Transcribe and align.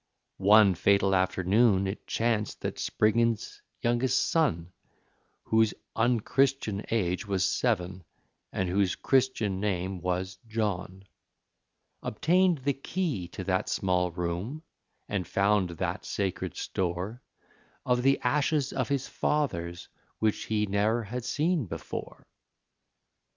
One 0.39 0.73
fatal 0.73 1.13
afternoon 1.13 1.85
it 1.85 2.07
chanced 2.07 2.61
that 2.61 2.79
Spriggins's 2.79 3.61
youngest 3.83 4.31
son, 4.31 4.71
Whose 5.43 5.75
un 5.95 6.21
Christian 6.21 6.83
age 6.89 7.27
was 7.27 7.47
seven, 7.47 8.03
and 8.51 8.67
whose 8.67 8.95
Christian 8.95 9.59
name 9.59 9.99
was 10.01 10.39
John, 10.47 11.03
Obtained 12.01 12.63
the 12.63 12.73
key 12.73 13.27
to 13.27 13.43
that 13.43 13.69
small 13.69 14.09
room, 14.09 14.63
and 15.07 15.27
found 15.27 15.69
that 15.69 16.03
sacred 16.03 16.57
store 16.57 17.21
Of 17.85 18.01
the 18.01 18.19
ashes 18.23 18.73
of 18.73 18.89
his 18.89 19.05
fathers, 19.07 19.87
which 20.17 20.45
he 20.45 20.65
ne'er 20.65 21.03
had 21.03 21.23
seen 21.25 21.67
before. 21.67 22.25